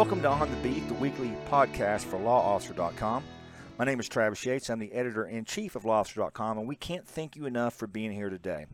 [0.00, 3.22] Welcome to On the Beat, the weekly podcast for lawofficer.com.
[3.78, 4.70] My name is Travis Yates.
[4.70, 8.10] I'm the editor in chief of lawofficer.com, and we can't thank you enough for being
[8.10, 8.64] here today.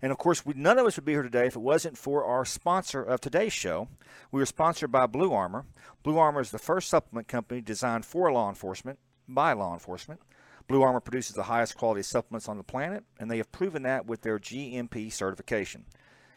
[0.00, 2.24] And of course, we, none of us would be here today if it wasn't for
[2.24, 3.88] our sponsor of today's show.
[4.30, 5.66] We are sponsored by Blue Armor.
[6.04, 10.20] Blue Armor is the first supplement company designed for law enforcement by law enforcement.
[10.68, 14.06] Blue Armor produces the highest quality supplements on the planet, and they have proven that
[14.06, 15.84] with their GMP certification.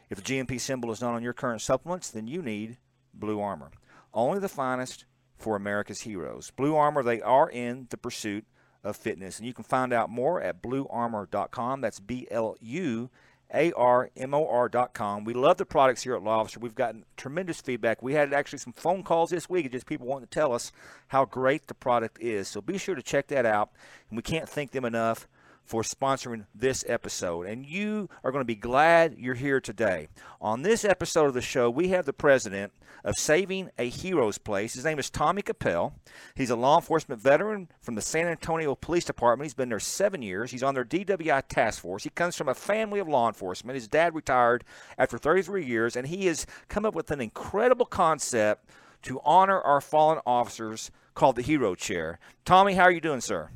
[0.09, 2.77] If the GMP symbol is not on your current supplements, then you need
[3.13, 3.69] Blue Armor.
[4.13, 5.05] Only the finest
[5.37, 6.51] for America's heroes.
[6.51, 8.45] Blue Armor, they are in the pursuit
[8.83, 9.37] of fitness.
[9.37, 11.81] And you can find out more at bluearmor.com.
[11.81, 13.09] That's B L U
[13.53, 15.23] A R M O R.com.
[15.23, 16.59] We love the products here at Law Officer.
[16.59, 18.01] We've gotten tremendous feedback.
[18.01, 20.71] We had actually some phone calls this week, just people wanting to tell us
[21.07, 22.47] how great the product is.
[22.47, 23.71] So be sure to check that out.
[24.09, 25.27] And we can't thank them enough
[25.69, 27.45] for sponsoring this episode.
[27.45, 30.07] And you are going to be glad you're here today.
[30.41, 34.73] On this episode of the show, we have the president of Saving a Hero's Place.
[34.73, 35.93] His name is Tommy Capel.
[36.33, 39.45] He's a law enforcement veteran from the San Antonio Police Department.
[39.45, 40.49] He's been there seven years.
[40.49, 42.03] He's on their DWI task force.
[42.03, 43.75] He comes from a family of law enforcement.
[43.75, 44.63] His dad retired
[44.97, 48.67] after 33 years, and he has come up with an incredible concept
[49.03, 52.17] to honor our fallen officers called the Hero Chair.
[52.43, 53.51] Tommy, how are you doing, sir?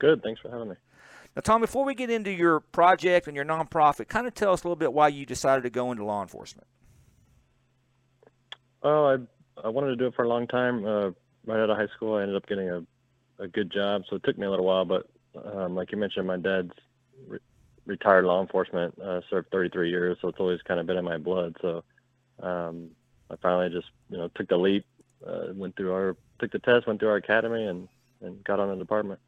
[0.00, 0.22] Good.
[0.22, 0.74] Thanks for having me.
[1.36, 4.64] Now, Tom, before we get into your project and your nonprofit, kind of tell us
[4.64, 6.66] a little bit why you decided to go into law enforcement.
[8.82, 10.84] Oh, I I wanted to do it for a long time.
[10.84, 11.10] Uh,
[11.44, 12.82] right out of high school, I ended up getting a,
[13.38, 14.84] a good job, so it took me a little while.
[14.84, 15.06] But
[15.44, 16.72] um, like you mentioned, my dad's
[17.28, 17.38] re-
[17.84, 21.18] retired law enforcement, uh, served 33 years, so it's always kind of been in my
[21.18, 21.56] blood.
[21.60, 21.84] So
[22.42, 22.90] um,
[23.30, 24.86] I finally just you know took the leap,
[25.26, 27.86] uh, went through our took the test, went through our academy, and
[28.22, 29.20] and got on the department.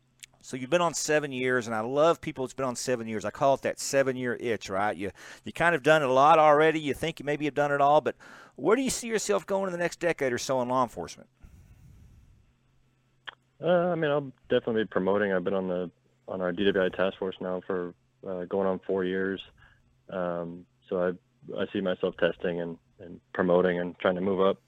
[0.45, 3.25] So you've been on seven years, and I love people that's been on seven years.
[3.25, 4.97] I call it that seven-year itch, right?
[4.97, 5.13] You
[5.45, 6.81] you kind of done it a lot already.
[6.81, 8.17] You think you maybe have done it all, but
[8.57, 11.29] where do you see yourself going in the next decade or so in law enforcement?
[13.63, 15.33] Uh, I mean, I'll definitely be promoting.
[15.33, 15.91] I've been on the
[16.27, 17.95] on our DWI task force now for
[18.27, 19.41] uh, going on four years.
[20.11, 24.59] Um, so I I see myself testing and, and promoting and trying to move up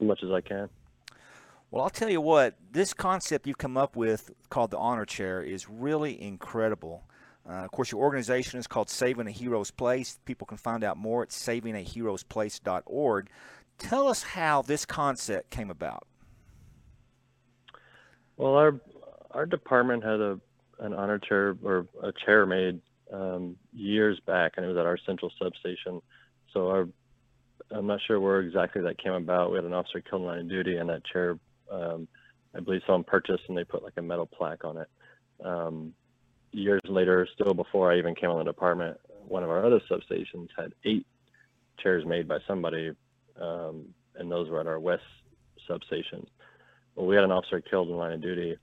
[0.00, 0.68] as much as I can.
[1.70, 5.40] Well, I'll tell you what, this concept you've come up with called the Honor Chair
[5.40, 7.04] is really incredible.
[7.48, 10.18] Uh, of course, your organization is called Saving a Hero's Place.
[10.24, 13.30] People can find out more at savingaheroesplace.org.
[13.78, 16.06] Tell us how this concept came about.
[18.36, 18.80] Well, our
[19.30, 20.40] our department had a
[20.80, 22.80] an honor chair or a chair made
[23.12, 26.02] um, years back, and it was at our central substation.
[26.52, 26.88] So our
[27.70, 29.50] I'm not sure where exactly that came about.
[29.50, 31.38] We had an officer killed of duty, and that chair
[31.70, 32.08] um,
[32.54, 34.88] I believe someone purchased and they put like a metal plaque on it.
[35.44, 35.92] Um,
[36.52, 40.48] years later, still before I even came on the department, one of our other substations
[40.56, 41.06] had eight
[41.82, 42.90] chairs made by somebody,
[43.40, 43.86] um,
[44.16, 45.02] and those were at our west
[45.66, 46.26] substation.
[46.94, 48.56] Well, we had an officer killed in line of duty,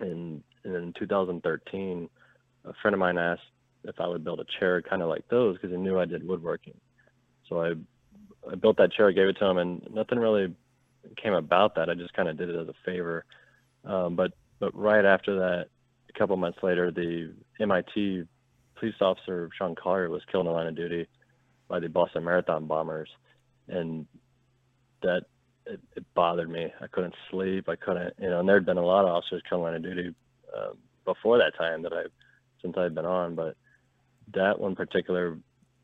[0.00, 2.08] and, and in 2013,
[2.64, 3.42] a friend of mine asked
[3.84, 6.26] if I would build a chair kind of like those because he knew I did
[6.26, 6.74] woodworking.
[7.48, 7.72] So I
[8.50, 10.54] I built that chair, gave it to him, and nothing really
[11.16, 11.88] came about that.
[11.88, 13.24] I just kind of did it as a favor.
[13.84, 15.66] Um, but but right after that,
[16.08, 18.24] a couple months later, the MIT
[18.76, 21.06] police officer Sean Collier was killed in the line of duty
[21.68, 23.08] by the Boston Marathon bombers,
[23.68, 24.06] and
[25.02, 25.22] that
[25.66, 26.72] it, it bothered me.
[26.80, 27.68] I couldn't sleep.
[27.68, 28.40] I couldn't, you know.
[28.40, 30.14] And there had been a lot of officers killed in line of duty
[30.56, 30.70] uh,
[31.04, 32.04] before that time that I,
[32.62, 33.56] since I'd been on, but
[34.34, 35.32] that one particular,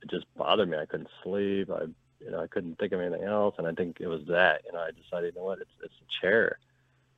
[0.02, 0.78] it just bothered me.
[0.78, 1.70] I couldn't sleep.
[1.70, 1.86] I
[2.20, 4.62] you know, I couldn't think of anything else, and I think it was that.
[4.66, 6.58] You know, I decided, you know what, it's it's a chair,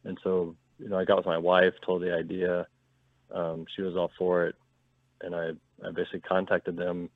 [0.05, 2.67] and so you know, I got with my wife, told the idea.
[3.35, 4.55] Um, she was all for it,
[5.23, 5.51] and I
[5.85, 7.11] I basically contacted them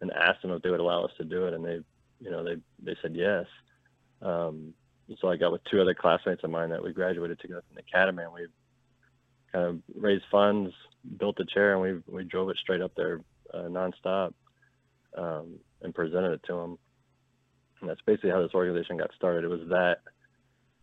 [0.00, 1.80] and asked them if they would allow us to do it, and they,
[2.20, 3.46] you know, they they said yes.
[4.22, 4.74] Um,
[5.20, 7.82] so I got with two other classmates of mine that we graduated together from the
[7.82, 8.46] academy, and we
[9.52, 10.72] kind of raised funds,
[11.18, 13.20] built the chair, and we we drove it straight up there
[13.52, 14.32] uh, nonstop,
[15.16, 16.78] um, and presented it to them.
[17.84, 19.44] And that's basically how this organization got started.
[19.44, 19.98] It was that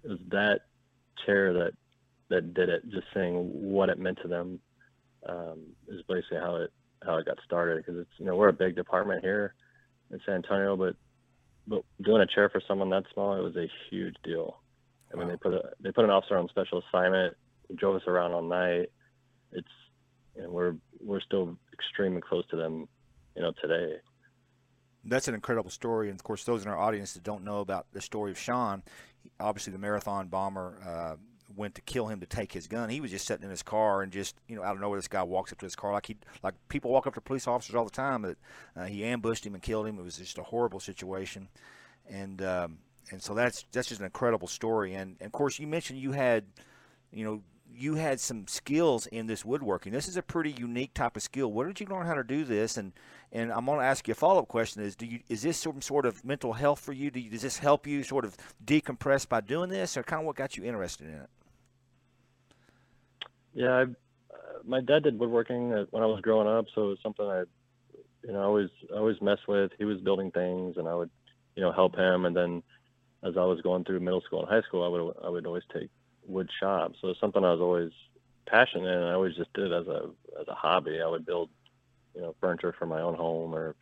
[0.03, 0.61] it was that
[1.25, 1.71] chair that
[2.29, 4.59] that did it, just saying what it meant to them
[5.27, 6.71] um, is basically how it
[7.03, 7.77] how it got started.
[7.77, 9.55] Because it's you know we're a big department here
[10.11, 10.95] in San Antonio, but
[11.65, 14.61] but doing a chair for someone that small, it was a huge deal.
[15.11, 15.31] I mean, wow.
[15.31, 17.35] they put a they put an officer on special assignment,
[17.75, 18.91] drove us around all night.
[19.51, 19.67] It's
[20.43, 22.87] know, we're we're still extremely close to them,
[23.35, 23.95] you know, today
[25.05, 26.09] that's an incredible story.
[26.09, 28.83] And of course, those in our audience that don't know about the story of Sean,
[29.39, 31.15] obviously the marathon bomber uh,
[31.55, 32.89] went to kill him to take his gun.
[32.89, 35.07] He was just sitting in his car and just you know out of nowhere this
[35.07, 37.75] guy walks up to his car like he like people walk up to police officers
[37.75, 38.21] all the time.
[38.21, 38.37] That
[38.75, 39.99] uh, he ambushed him and killed him.
[39.99, 41.49] It was just a horrible situation.
[42.09, 42.77] And um,
[43.11, 44.93] and so that's that's just an incredible story.
[44.93, 46.45] And, and of course, you mentioned you had,
[47.11, 47.41] you know,
[47.73, 49.91] you had some skills in this woodworking.
[49.91, 51.51] This is a pretty unique type of skill.
[51.51, 52.77] Where did you learn how to do this?
[52.77, 52.93] And
[53.31, 55.57] and I'm going to ask you a follow up question: Is do you is this
[55.57, 57.11] some sort of mental health for you?
[57.11, 58.35] Do you, does this help you sort of
[58.65, 61.29] decompress by doing this, or kind of what got you interested in it?
[63.53, 63.85] Yeah, I, uh,
[64.65, 67.43] my dad did woodworking when I was growing up, so it was something I,
[68.23, 69.71] you know, always always mess with.
[69.77, 71.09] He was building things, and I would,
[71.55, 72.25] you know, help him.
[72.25, 72.63] And then
[73.23, 75.63] as I was going through middle school and high school, I would I would always
[75.73, 75.89] take
[76.25, 76.93] wood shop.
[77.01, 77.91] So it's something I was always
[78.45, 79.03] passionate in.
[79.03, 80.99] I always just did as a as a hobby.
[81.01, 81.49] I would build,
[82.15, 83.75] you know, furniture for my own home, or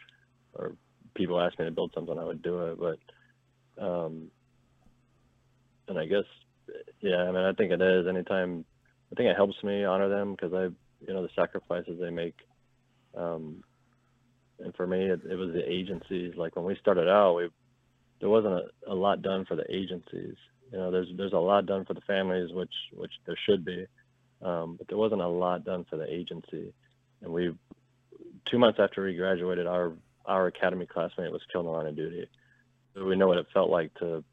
[0.54, 0.74] or
[1.16, 2.80] people asked me to build something, I would do it.
[2.80, 4.32] But, um,
[5.88, 6.24] and I guess,
[7.02, 8.08] yeah, I mean, I think it is.
[8.08, 8.66] Anytime,
[9.12, 10.64] I think it helps me honor them because I,
[11.06, 12.36] you know, the sacrifices they make.
[13.16, 13.64] Um,
[14.60, 16.34] and for me, it, it was the agencies.
[16.36, 17.50] Like when we started out, we
[18.20, 20.36] there wasn't a, a lot done for the agencies
[20.72, 23.86] you know, there's there's a lot done for the families, which which there should be,
[24.42, 26.74] um, but there wasn't a lot done for the agency.
[27.22, 27.54] And we,
[28.50, 29.94] two months after we graduated, our
[30.26, 32.28] our academy classmate was killed in line of duty.
[32.94, 34.24] So we know what it felt like to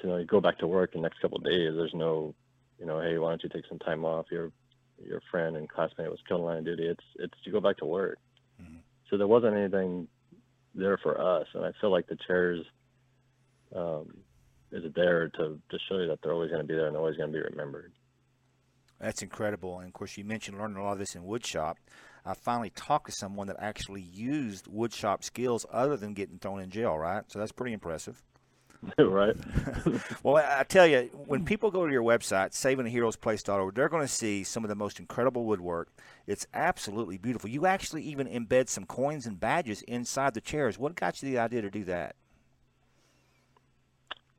[0.00, 1.72] to you know, go back to work in the next couple of days.
[1.74, 2.34] There's no,
[2.78, 4.26] you know, hey, why don't you take some time off?
[4.30, 4.52] Your
[5.04, 6.86] your friend and classmate was killed in line of duty.
[6.86, 8.18] It's it's you go back to work.
[8.62, 8.78] Mm-hmm.
[9.10, 10.08] So there wasn't anything
[10.74, 12.64] there for us, and I feel like the chairs.
[13.74, 14.18] Um,
[14.70, 17.16] is there to, to show you that they're always going to be there and always
[17.16, 17.92] going to be remembered.
[19.00, 19.78] That's incredible.
[19.78, 21.76] And of course, you mentioned learning a lot of this in woodshop.
[22.28, 26.68] I finally talked to someone that actually used woodshop skills other than getting thrown in
[26.68, 27.24] jail, right?
[27.28, 28.22] So that's pretty impressive.
[28.98, 29.34] right.
[30.22, 34.44] well, I tell you, when people go to your website, savingaheroesplace.org, they're going to see
[34.44, 35.88] some of the most incredible woodwork.
[36.26, 37.48] It's absolutely beautiful.
[37.48, 40.78] You actually even embed some coins and badges inside the chairs.
[40.78, 42.14] What got you the idea to do that?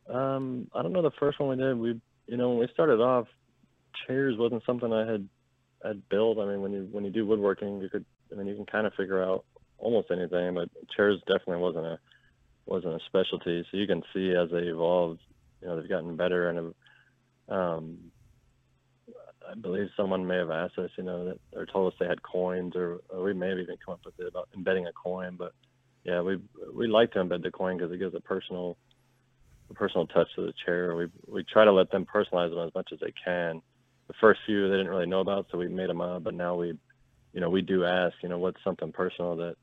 [0.08, 1.76] Um, I don't know the first one we did.
[1.76, 3.28] We, you know, when we started off,
[4.06, 5.28] chairs wasn't something I had
[5.84, 6.40] had build.
[6.40, 8.88] I mean, when you when you do woodworking, you could, I mean, you can kind
[8.88, 9.46] of figure out
[9.78, 12.00] almost anything, but chairs definitely wasn't a
[12.66, 13.66] wasn't a specialty.
[13.70, 15.22] So you can see as they evolved,
[15.62, 16.74] you know, they've gotten better, and
[17.50, 17.98] um,
[19.50, 22.22] I believe someone may have asked us, you know, that or told us they had
[22.22, 25.36] coins, or, or we may have even come up with it about embedding a coin.
[25.38, 25.54] But
[26.04, 26.38] yeah, we
[26.74, 28.78] we like to embed the coin because it gives a personal
[29.70, 30.96] a personal touch to the chair.
[30.96, 33.62] We we try to let them personalize them as much as they can.
[34.10, 36.24] The first few they didn't really know about, so we made them up.
[36.24, 36.78] But now we,
[37.32, 39.56] you know, we do ask, you know, what's something personal that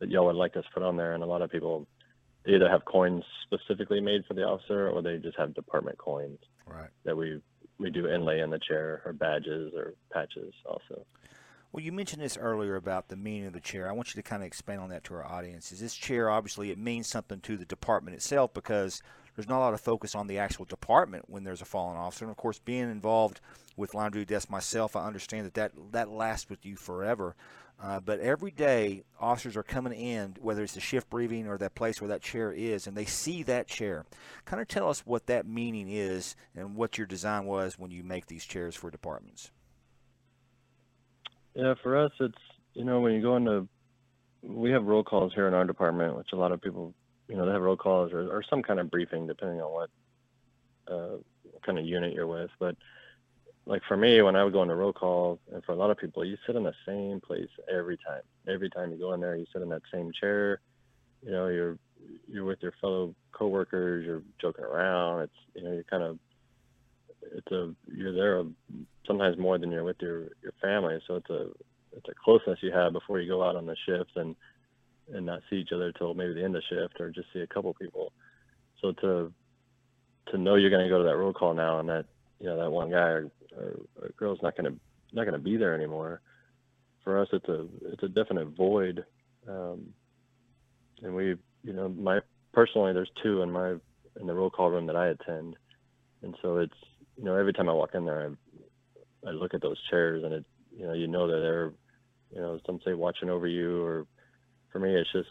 [0.00, 1.86] that y'all would like us to put on there, and a lot of people
[2.46, 6.90] either have coins specifically made for the officer, or they just have department coins right.
[7.04, 7.40] that we
[7.78, 11.04] we do inlay in the chair, or badges, or patches also.
[11.74, 13.88] Well, you mentioned this earlier about the meaning of the chair.
[13.88, 15.72] I want you to kind of expand on that to our audience.
[15.72, 19.02] Is this chair obviously it means something to the department itself because
[19.34, 22.24] there's not a lot of focus on the actual department when there's a fallen officer.
[22.24, 23.40] And of course, being involved
[23.76, 27.34] with duty desk myself, I understand that that, that lasts with you forever.
[27.82, 31.74] Uh, but every day, officers are coming in, whether it's the shift briefing or that
[31.74, 34.04] place where that chair is, and they see that chair.
[34.44, 38.04] Kind of tell us what that meaning is and what your design was when you
[38.04, 39.50] make these chairs for departments.
[41.54, 42.38] Yeah, for us, it's
[42.74, 43.68] you know when you go into
[44.42, 46.94] we have roll calls here in our department, which a lot of people
[47.28, 49.90] you know, they have roll calls or, or some kind of briefing, depending on what
[50.88, 51.16] uh,
[51.64, 52.50] kind of unit you're with.
[52.58, 52.76] But
[53.66, 55.96] like for me, when I would go into roll call, and for a lot of
[55.96, 58.22] people, you sit in the same place every time.
[58.48, 60.60] Every time you go in there, you sit in that same chair.
[61.22, 61.78] You know, you're
[62.28, 64.04] you're with your fellow coworkers.
[64.04, 65.22] You're joking around.
[65.22, 66.18] It's you know, you're kind of
[67.34, 68.44] it's a you're there
[69.06, 70.98] sometimes more than you're with your your family.
[71.06, 71.46] So it's a
[71.96, 74.36] it's a closeness you have before you go out on the shift and
[75.12, 77.46] and not see each other till maybe the end of shift or just see a
[77.46, 78.12] couple people.
[78.80, 79.32] So to
[80.30, 82.06] to know you're going to go to that roll call now and that
[82.40, 84.78] you know that one guy or, or, or girl's not going to
[85.12, 86.20] not going to be there anymore.
[87.02, 89.04] For us, it's a it's a definite void,
[89.48, 89.86] um,
[91.02, 92.20] and we you know my
[92.52, 93.74] personally there's two in my
[94.20, 95.56] in the roll call room that I attend,
[96.22, 96.74] and so it's
[97.16, 98.30] you know every time I walk in there
[99.24, 100.44] I I look at those chairs and it
[100.76, 101.72] you know you know that they're
[102.34, 104.06] you know some say watching over you or
[104.74, 105.28] for me, it's just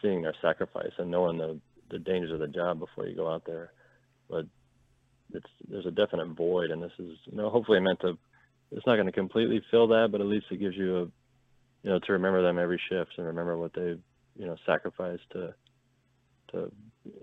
[0.00, 1.58] seeing their sacrifice and knowing the
[1.90, 3.72] the dangers of the job before you go out there.
[4.30, 4.46] But
[5.34, 8.16] it's there's a definite void, and this is you know hopefully meant to.
[8.70, 11.00] It's not going to completely fill that, but at least it gives you a
[11.82, 13.96] you know to remember them every shift and remember what they
[14.36, 15.54] you know sacrificed to
[16.52, 16.70] to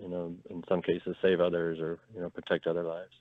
[0.02, 3.14] you know in some cases save others or you know protect other lives.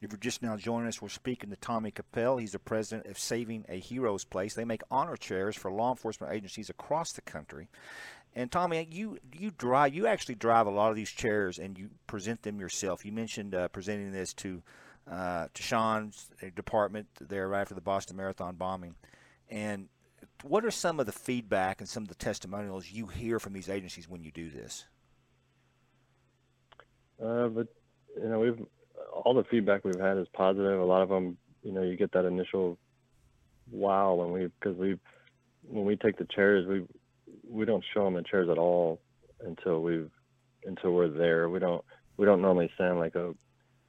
[0.00, 2.36] If you're just now joining us, we're speaking to Tommy Capel.
[2.36, 4.52] He's the president of Saving a Hero's Place.
[4.52, 7.68] They make honor chairs for law enforcement agencies across the country.
[8.34, 11.88] And Tommy, you you drive you actually drive a lot of these chairs and you
[12.06, 13.06] present them yourself.
[13.06, 14.62] You mentioned uh, presenting this to
[15.10, 18.96] uh, to Sean's department there right after the Boston Marathon bombing.
[19.48, 19.88] And
[20.42, 23.70] what are some of the feedback and some of the testimonials you hear from these
[23.70, 24.84] agencies when you do this?
[27.22, 27.68] Uh, but
[28.20, 28.60] you know, we've
[29.24, 30.80] all the feedback we've had is positive.
[30.80, 32.78] A lot of them, you know, you get that initial
[33.70, 34.96] wow when we because we
[35.62, 36.84] when we take the chairs, we
[37.48, 39.00] we don't show them the chairs at all
[39.40, 40.10] until we've
[40.64, 41.48] until we're there.
[41.48, 41.84] We don't
[42.16, 43.34] we don't normally send like a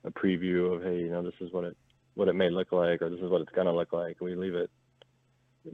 [0.04, 1.78] a preview of hey, you know, this is what it
[2.16, 4.22] what it may look like or this is what it's gonna look like.
[4.22, 4.72] We leave it.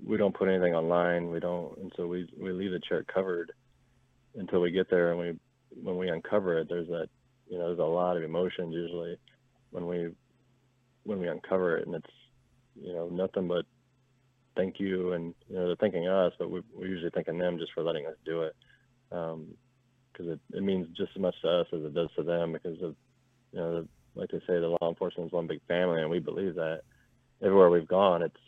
[0.05, 1.29] We don't put anything online.
[1.29, 3.51] We don't, and so we we leave the chair covered
[4.36, 5.39] until we get there and we
[5.81, 6.67] when we uncover it.
[6.67, 7.10] There's that
[7.48, 9.17] you know there's a lot of emotions usually
[9.74, 10.10] when we
[11.03, 12.13] when we uncover it and it's
[12.82, 13.65] you know nothing but
[14.56, 17.74] thank you and you know they're thanking us but we, we're usually thanking them just
[17.74, 18.56] for letting us do it.
[19.10, 22.53] Because um, it, it means just as much to us as it does to them
[22.53, 22.96] because of
[23.51, 26.20] you know the, like they say the law enforcement is one big family and we
[26.20, 26.82] believe that.
[27.44, 28.39] Everywhere we've gone it's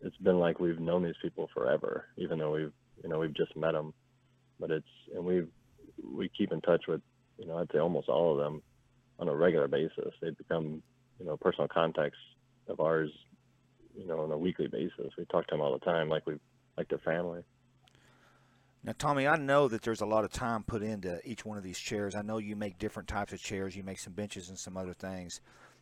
[0.00, 2.72] it's been like we've known these people forever even though we've
[3.02, 3.92] you know we've just met them
[4.58, 5.42] but it's and we
[6.02, 7.02] we keep in touch with
[7.38, 8.62] you know I'd say almost all of them
[9.18, 10.14] on a regular basis.
[10.20, 10.82] They become,
[11.18, 12.18] you know, personal contacts
[12.68, 13.10] of ours,
[13.96, 15.12] you know, on a weekly basis.
[15.16, 16.34] We talk to them all the time, like we
[16.76, 17.42] like their family.
[18.84, 21.64] Now, Tommy, I know that there's a lot of time put into each one of
[21.64, 22.14] these chairs.
[22.14, 23.74] I know you make different types of chairs.
[23.74, 25.40] You make some benches and some other things.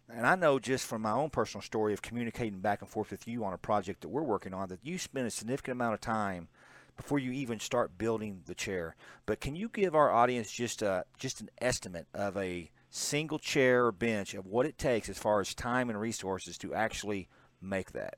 [0.09, 3.27] And I know just from my own personal story of communicating back and forth with
[3.27, 6.01] you on a project that we're working on that you spend a significant amount of
[6.01, 6.49] time
[6.97, 8.97] before you even start building the chair.
[9.27, 13.87] But can you give our audience just a, just an estimate of a single chair
[13.87, 17.29] or bench of what it takes as far as time and resources to actually
[17.61, 18.15] make that?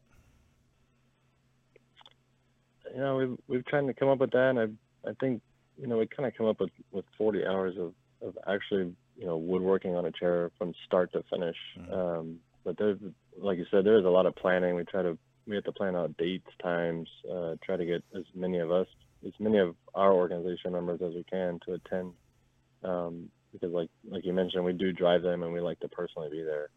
[2.95, 5.43] You know, we've we've tried to come up with that, and I I think
[5.79, 9.27] you know we kind of come up with with 40 hours of of actually you
[9.27, 11.57] know woodworking on a chair from start to finish.
[11.79, 11.93] Mm-hmm.
[11.93, 12.99] Um, but there's
[13.39, 14.77] like you said, there's a lot of planning.
[14.77, 18.25] We try to we have to plan out dates, times, uh, try to get as
[18.35, 18.89] many of us,
[19.27, 22.13] as many of our organization members as we can to attend.
[22.83, 26.29] Um, because like like you mentioned, we do drive them and we like to personally
[26.31, 26.71] be there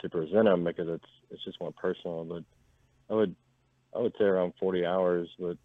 [0.00, 2.24] to present them because it's it's just more personal.
[2.24, 2.44] But
[3.10, 3.34] I would
[3.94, 5.28] I would say around 40 hours.
[5.38, 5.56] But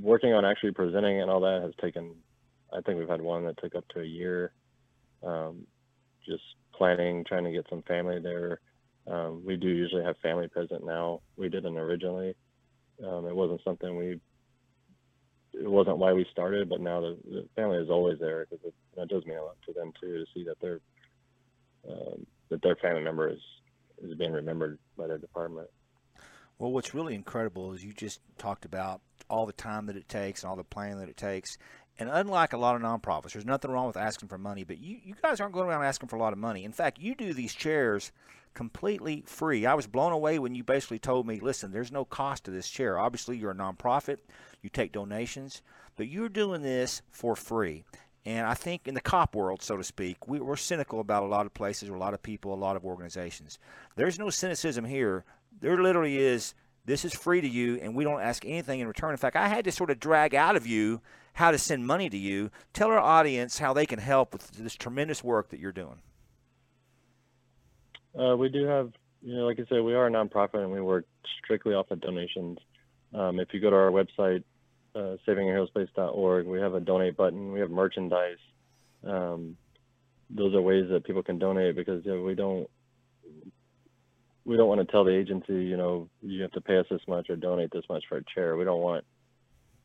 [0.00, 2.14] working on actually presenting and all that has taken.
[2.72, 4.52] I think we've had one that took up to a year.
[5.24, 5.66] Um,
[6.24, 6.42] just
[6.74, 8.60] planning, trying to get some family there.
[9.06, 11.20] Um, we do usually have family present now.
[11.36, 12.36] We didn't originally.
[13.04, 14.20] Um, it wasn't something we
[15.52, 18.74] it wasn't why we started, but now the, the family is always there because it,
[18.96, 20.80] that does mean a lot to them too to see that their
[21.88, 23.40] um, that their family member is
[24.02, 25.68] is being remembered by their department.
[26.58, 30.42] Well, what's really incredible is you just talked about all the time that it takes
[30.42, 31.56] and all the planning that it takes.
[32.00, 34.98] And unlike a lot of nonprofits, there's nothing wrong with asking for money, but you,
[35.04, 36.64] you guys aren't going around asking for a lot of money.
[36.64, 38.10] In fact, you do these chairs
[38.54, 39.66] completely free.
[39.66, 42.70] I was blown away when you basically told me, listen, there's no cost to this
[42.70, 42.98] chair.
[42.98, 44.16] Obviously, you're a nonprofit,
[44.62, 45.60] you take donations,
[45.96, 47.84] but you're doing this for free.
[48.24, 51.26] And I think in the cop world, so to speak, we, are cynical about a
[51.26, 53.58] lot of places, a lot of people, a lot of organizations.
[53.96, 55.24] There's no cynicism here.
[55.60, 56.54] There literally is
[56.90, 59.12] this is free to you, and we don't ask anything in return.
[59.12, 61.00] In fact, I had to sort of drag out of you
[61.34, 62.50] how to send money to you.
[62.72, 66.02] Tell our audience how they can help with this tremendous work that you're doing.
[68.18, 68.90] Uh, we do have,
[69.22, 71.06] you know, like I said, we are a nonprofit and we work
[71.44, 72.58] strictly off of donations.
[73.14, 74.42] Um, if you go to our website,
[74.96, 75.16] uh,
[76.44, 77.52] we have a donate button.
[77.52, 78.38] We have merchandise.
[79.06, 79.56] Um,
[80.28, 82.68] those are ways that people can donate because you know, we don't
[84.44, 87.02] we don't want to tell the agency, you know, you have to pay us this
[87.06, 88.56] much or donate this much for a chair.
[88.56, 89.04] We don't want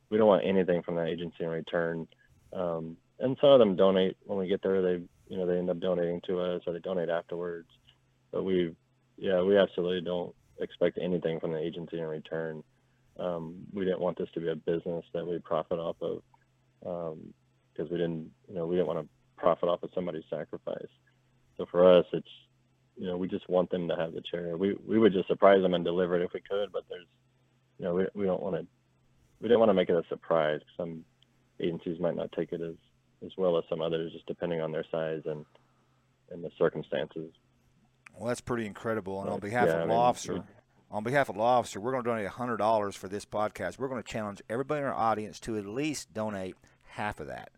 [0.09, 2.07] we don't want anything from that agency in return.
[2.53, 4.81] Um, and some of them donate when we get there.
[4.81, 7.67] They you know they end up donating to us or they donate afterwards
[8.35, 8.75] but we,
[9.17, 12.61] yeah, we absolutely don't expect anything from the agency in return.
[13.17, 16.21] Um, we didn't want this to be a business that we profit off of
[16.81, 19.07] because um, we didn't, you know, we didn't want to
[19.37, 20.89] profit off of somebody's sacrifice.
[21.57, 22.27] So for us, it's,
[22.97, 24.57] you know, we just want them to have the chair.
[24.57, 27.07] We we would just surprise them and deliver it if we could, but there's,
[27.77, 28.65] you know, we we don't want to,
[29.41, 30.61] we didn't want to make it a surprise.
[30.77, 31.03] Some
[31.59, 32.75] agencies might not take it as
[33.25, 35.45] as well as some others, just depending on their size and
[36.31, 37.31] and the circumstances.
[38.17, 39.21] Well, that's pretty incredible.
[39.21, 40.43] And on behalf yeah, of law I mean, officer,
[40.89, 43.77] on behalf of law officer, we're going to donate hundred dollars for this podcast.
[43.77, 47.49] We're going to challenge everybody in our audience to at least donate half of that.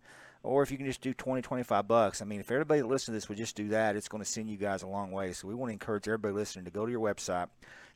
[0.44, 2.22] Or if you can just do 20, 25 bucks.
[2.22, 4.30] I mean, if everybody that listens to this would just do that, it's going to
[4.30, 5.34] send you guys a long way.
[5.34, 7.48] So we want to encourage everybody listening to go to your website,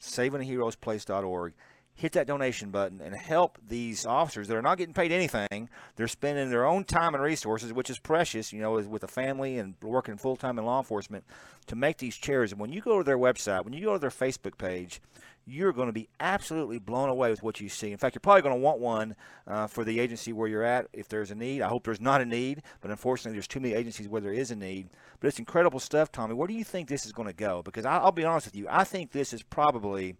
[0.01, 1.53] savingaheroesplace.org,
[1.93, 5.69] hit that donation button and help these officers that are not getting paid anything.
[5.95, 9.57] They're spending their own time and resources, which is precious, you know, with a family
[9.57, 11.25] and working full time in law enforcement,
[11.67, 12.51] to make these chairs.
[12.51, 15.01] And when you go to their website, when you go to their Facebook page,
[15.45, 17.91] you're going to be absolutely blown away with what you see.
[17.91, 19.15] In fact, you're probably going to want one
[19.47, 21.61] uh, for the agency where you're at if there's a need.
[21.61, 24.51] I hope there's not a need, but unfortunately, there's too many agencies where there is
[24.51, 24.89] a need.
[25.19, 26.33] But it's incredible stuff, Tommy.
[26.33, 27.61] Where do you think this is going to go?
[27.63, 30.15] Because I, will be honest with you, I think this is probably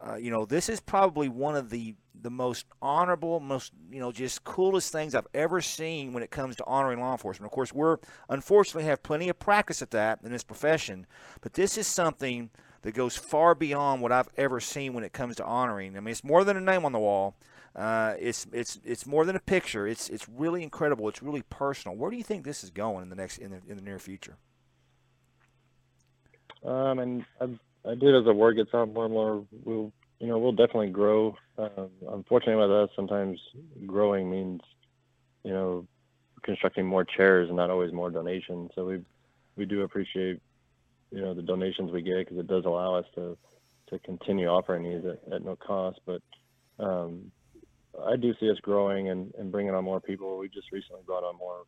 [0.00, 4.10] uh, you know, this is probably one of the the most honorable, most you know,
[4.10, 7.46] just coolest things I've ever seen when it comes to honoring law enforcement.
[7.46, 11.06] Of course, we're unfortunately have plenty of practice at that in this profession,
[11.40, 12.50] but this is something
[12.82, 15.96] that goes far beyond what I've ever seen when it comes to honoring.
[15.96, 17.36] I mean, it's more than a name on the wall.
[17.74, 19.86] Uh, it's it's it's more than a picture.
[19.86, 21.08] It's it's really incredible.
[21.08, 21.96] It's really personal.
[21.96, 23.98] Where do you think this is going in the next in the in the near
[23.98, 24.36] future?
[26.64, 27.44] Um, and I
[27.88, 30.90] I do as the word gets out more and more, we'll you know we'll definitely
[30.90, 31.36] grow.
[31.56, 33.38] Um, unfortunately, with us, sometimes
[33.86, 34.60] growing means
[35.44, 35.86] you know
[36.42, 38.70] constructing more chairs and not always more donations.
[38.74, 39.00] So we
[39.56, 40.40] we do appreciate
[41.10, 43.36] you know the donations we get because it does allow us to
[43.90, 46.00] to continue offering these at, at no cost.
[46.04, 46.20] But
[46.78, 47.30] um,
[48.06, 50.38] I do see us growing and, and bringing on more people.
[50.38, 51.64] We just recently brought on more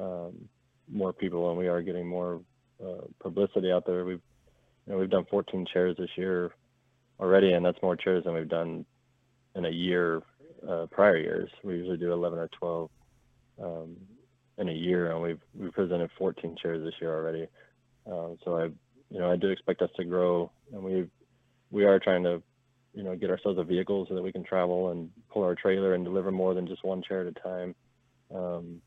[0.00, 0.48] um,
[0.90, 2.40] more people, and we are getting more
[2.84, 4.04] uh, publicity out there.
[4.04, 4.20] We've
[4.86, 6.52] you know, we've done 14 chairs this year
[7.18, 8.84] already, and that's more chairs than we've done
[9.54, 10.22] in a year
[10.68, 11.50] uh, prior years.
[11.64, 12.90] We usually do 11 or 12
[13.62, 13.96] um,
[14.58, 17.46] in a year, and we've we presented 14 chairs this year already.
[18.10, 18.64] Um, so I,
[19.10, 21.06] you know, I do expect us to grow, and we
[21.70, 22.42] we are trying to,
[22.94, 25.94] you know, get ourselves a vehicle so that we can travel and pull our trailer
[25.94, 27.74] and deliver more than just one chair at a time.
[28.34, 28.80] Um,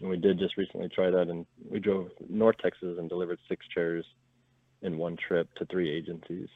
[0.00, 3.66] and we did just recently try that, and we drove North Texas and delivered six
[3.68, 4.04] chairs
[4.82, 6.48] in one trip to three agencies.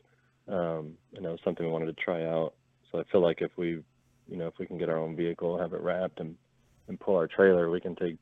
[0.49, 2.55] Um, and that was something we wanted to try out.
[2.91, 3.83] So I feel like if we,
[4.29, 6.37] you know, if we can get our own vehicle, have it wrapped, and
[6.89, 8.17] and pull our trailer, we can take,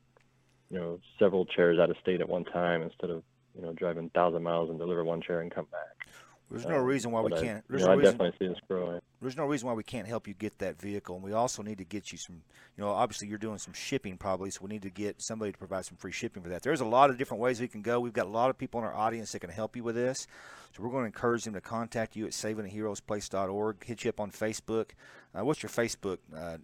[0.69, 3.23] you know, several chairs out of state at one time instead of,
[3.57, 6.07] you know, driving thousand miles and deliver one chair and come back.
[6.49, 7.63] There's no um, reason why we I, can't.
[7.69, 9.01] There's know, no I definitely see this growing.
[9.21, 11.77] There's no reason why we can't help you get that vehicle, and we also need
[11.79, 12.41] to get you some.
[12.77, 15.57] You know, obviously you're doing some shipping probably, so we need to get somebody to
[15.57, 16.61] provide some free shipping for that.
[16.61, 17.99] There's a lot of different ways we can go.
[17.99, 20.25] We've got a lot of people in our audience that can help you with this,
[20.73, 23.83] so we're going to encourage them to contact you at savingaheroesplace.org.
[23.83, 24.91] Hit you up on Facebook.
[25.37, 26.19] Uh, what's your Facebook?
[26.33, 26.57] Uh,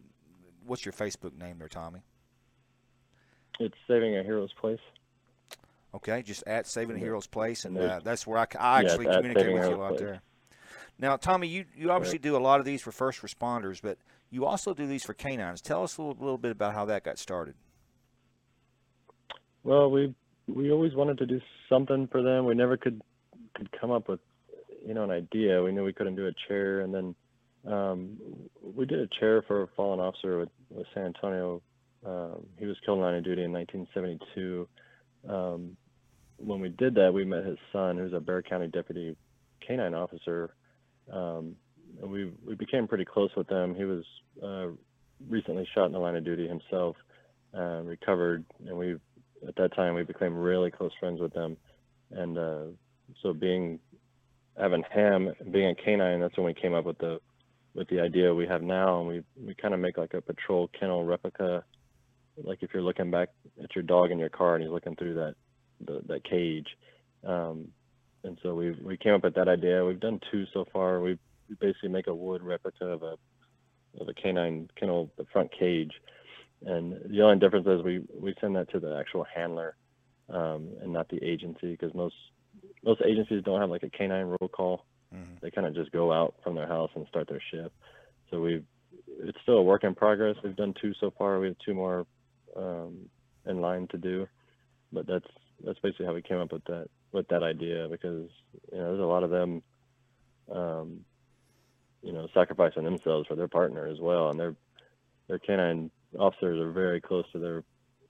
[0.66, 2.04] what's your Facebook name there, Tommy?
[3.60, 4.80] It's Saving a Hero's Place.
[5.96, 9.18] Okay, just at Saving a Hero's Place, and uh, that's where I, I actually yeah,
[9.18, 10.22] communicate with you out lot there.
[10.98, 13.98] Now, Tommy, you, you obviously do a lot of these for first responders, but
[14.30, 15.62] you also do these for canines.
[15.62, 17.56] Tell us a little, little bit about how that got started.
[19.64, 20.14] Well, we
[20.48, 22.46] we always wanted to do something for them.
[22.46, 23.02] We never could
[23.56, 24.20] could come up with
[24.86, 25.64] you know an idea.
[25.64, 27.16] We knew we couldn't do a chair, and then
[27.72, 28.18] um,
[28.62, 31.62] we did a chair for a fallen officer with, with San Antonio.
[32.06, 34.68] Um, he was killed in line of duty in 1972.
[35.30, 35.78] Um,
[36.46, 39.16] when we did that, we met his son, who's a Bexar County deputy
[39.66, 40.54] canine officer,
[41.12, 41.56] um,
[42.02, 43.76] and we we became pretty close with them.
[43.76, 44.04] He was
[44.44, 44.68] uh,
[45.30, 46.96] recently shot in the line of duty himself,
[47.58, 48.94] uh, recovered, and we
[49.48, 51.58] at that time we became really close friends with them.
[52.12, 52.64] And uh,
[53.22, 53.80] so being
[54.58, 57.20] having him being a canine, that's when we came up with the
[57.74, 60.70] with the idea we have now, and we we kind of make like a patrol
[60.80, 61.64] kennel replica.
[62.44, 63.30] Like if you're looking back
[63.64, 65.36] at your dog in your car and he's looking through that
[65.86, 66.68] the, that cage.
[67.26, 67.70] Um,
[68.24, 69.86] and so we we came up with that idea.
[69.86, 71.00] We've done two so far.
[71.00, 71.18] We,
[71.60, 73.16] basically make a wood replica of a
[74.00, 75.92] of a canine kennel, the front cage,
[76.66, 79.76] and the only difference is we we send that to the actual handler
[80.30, 82.16] um, and not the agency because most
[82.84, 84.86] most agencies don't have like a canine roll call.
[85.14, 85.36] Mm-hmm.
[85.42, 87.76] They kind of just go out from their house and start their shift.
[88.32, 88.64] So we
[89.20, 90.36] it's still a work in progress.
[90.44, 91.40] We've done two so far.
[91.40, 92.06] We have two more
[92.56, 93.10] um,
[93.46, 94.28] in line to do,
[94.92, 95.28] but that's
[95.64, 98.30] that's basically how we came up with that with that idea because
[98.72, 99.62] you know there's a lot of them
[100.52, 101.00] um,
[102.02, 104.56] you know sacrificing themselves for their partner as well and their
[105.28, 107.64] their canine officers are very close to their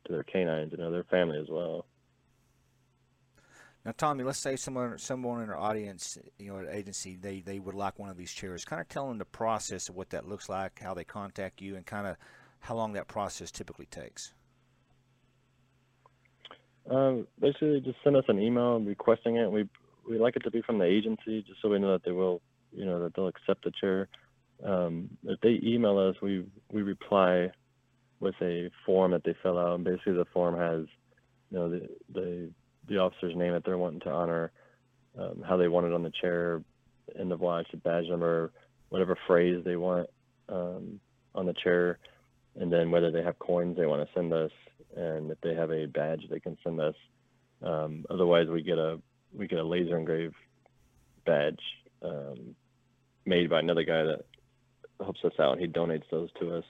[0.06, 1.86] to their canines you know their family as well.
[3.86, 7.60] Now tommy let's say someone someone in our audience you know at agency they they
[7.60, 8.66] would like one of these chairs.
[8.66, 11.76] Kind of tell them the process of what that looks like how they contact you
[11.76, 12.16] and kind of
[12.62, 14.34] how long that process typically takes
[16.89, 19.52] um, basically, just send us an email requesting it.
[19.52, 19.67] We
[20.08, 22.41] we like it to be from the agency, just so we know that they will,
[22.74, 24.10] you know, that they'll accept the chair.
[24.63, 27.52] Um, if they email us, we we reply
[28.19, 30.88] with a form that they fill out, and basically the form has,
[31.52, 32.50] you know, the the
[32.89, 34.52] the officer's name that they're wanting to honor,
[35.17, 36.62] um, how they want it on the chair,
[37.17, 38.52] end of life, badge number,
[38.89, 40.10] whatever phrase they want
[40.50, 41.00] um,
[41.34, 41.98] on the chair,
[42.60, 44.52] and then whether they have coins they want to send us,
[44.96, 46.96] and if they have a badge they can send us.
[47.62, 49.00] Um, otherwise, we get a
[49.34, 50.36] we get a laser engraved
[51.26, 51.62] badge
[52.04, 52.56] um,
[53.26, 54.26] made by another guy that
[55.00, 55.60] helps us out.
[55.60, 56.63] He donates those to us.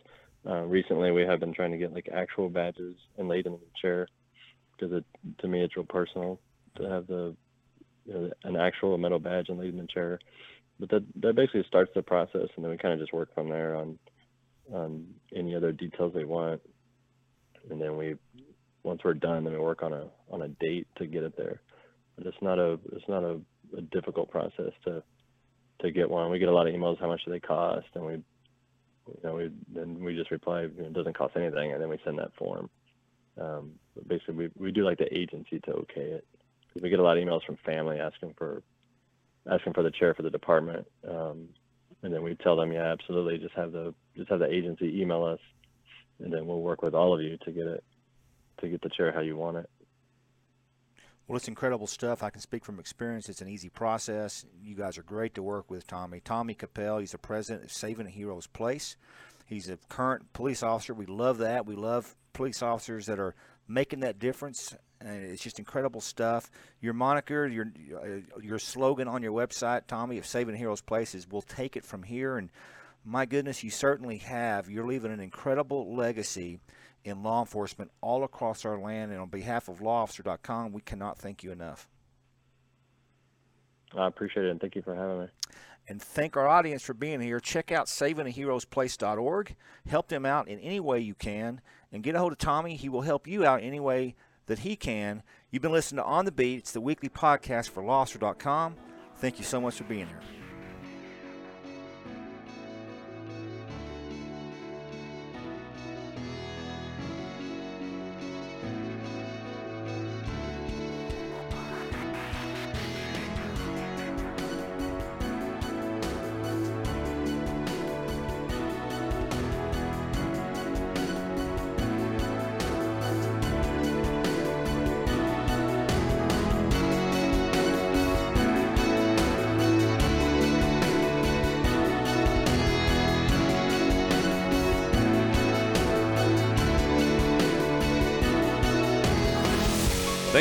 [0.46, 3.60] Uh, recently, we have been trying to get like actual badges and laid in the
[3.82, 4.08] chair
[4.76, 5.06] because it
[5.40, 6.40] to me it's real personal
[6.78, 7.36] to have the
[8.06, 10.20] you know, an actual metal badge and laid in the chair.
[10.80, 13.50] But that that basically starts the process, and then we kind of just work from
[13.50, 13.98] there on
[14.72, 16.62] on any other details they want,
[17.70, 18.16] and then we
[18.84, 21.62] once we're done, then we work on a on a date to get it there.
[22.18, 23.40] But it's not a it's not a,
[23.78, 25.04] a difficult process to
[25.82, 26.32] to get one.
[26.32, 27.00] We get a lot of emails.
[27.00, 27.88] How much do they cost?
[27.96, 28.24] And we
[29.08, 31.90] you know, we then we just reply, you know, it doesn't cost anything, and then
[31.90, 32.70] we send that form.
[33.40, 33.72] Um,
[34.08, 36.28] basically, we we do like the agency to okay it
[36.68, 38.64] because we get a lot of emails from family asking for
[39.50, 41.50] asking for the chair for the department, um,
[42.04, 45.24] and then we tell them, yeah, absolutely, just have the just have the agency email
[45.24, 45.40] us,
[46.20, 47.84] and then we'll work with all of you to get it
[48.62, 49.70] to get the chair how you want it.
[51.28, 52.22] Well, it's incredible stuff.
[52.22, 53.30] I can speak from experience.
[53.30, 54.46] It's an easy process.
[54.62, 56.20] You guys are great to work with, Tommy.
[56.20, 58.98] Tommy Capel, he's the president of Saving a Hero's Place.
[59.46, 60.94] He's a current police officer.
[60.94, 61.66] We love that.
[61.66, 63.36] We love police officers that are
[63.68, 64.76] making that difference.
[65.04, 66.50] And it's just incredible stuff.
[66.80, 71.14] Your moniker, your uh, your slogan on your website, Tommy, of Saving Heroes Hero's Place
[71.14, 72.50] is "We'll take it from here." And
[73.04, 74.70] my goodness, you certainly have.
[74.70, 76.60] You're leaving an incredible legacy
[77.04, 79.12] in law enforcement all across our land.
[79.12, 81.88] And on behalf of lawofficer.com, we cannot thank you enough.
[83.96, 85.28] I appreciate it, and thank you for having me.
[85.88, 87.40] And thank our audience for being here.
[87.42, 89.56] Check out savingaheroesplace.org.
[89.86, 91.60] Help them out in any way you can.
[91.92, 92.76] And get a hold of Tommy.
[92.76, 94.16] He will help you out any way
[94.48, 95.24] that he can.
[95.52, 96.60] You've been listening to On the Beat.
[96.60, 98.76] It's the weekly podcast for lawofficer.com.
[99.18, 100.43] Thank you so much for being here.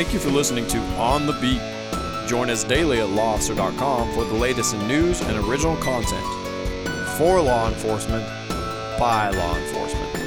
[0.03, 1.61] Thank you for listening to On the Beat.
[2.27, 6.25] Join us daily at lawofficer.com for the latest in news and original content.
[7.17, 8.27] For law enforcement,
[8.99, 10.22] by law enforcement.